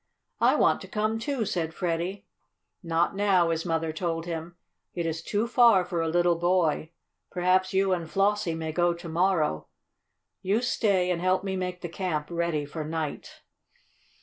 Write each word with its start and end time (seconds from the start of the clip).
"I 0.39 0.55
want 0.55 0.81
to 0.81 0.87
come, 0.87 1.19
too," 1.19 1.45
said 1.45 1.75
Freddie. 1.75 2.25
"Not 2.81 3.15
now," 3.15 3.51
his 3.51 3.67
mother 3.67 3.93
told 3.93 4.25
him. 4.25 4.55
"It 4.95 5.05
is 5.05 5.21
too 5.21 5.45
far 5.45 5.85
for 5.85 6.01
a 6.01 6.07
little 6.07 6.37
boy. 6.39 6.89
Perhaps 7.29 7.71
you 7.71 7.93
and 7.93 8.09
Flossie 8.09 8.55
may 8.55 8.71
go 8.71 8.95
to 8.95 9.07
morrow. 9.07 9.67
You 10.41 10.63
stay 10.63 11.11
and 11.11 11.21
help 11.21 11.43
me 11.43 11.55
make 11.55 11.81
the 11.81 11.87
camp 11.87 12.29
ready 12.31 12.65
for 12.65 12.83
night." 12.83 13.41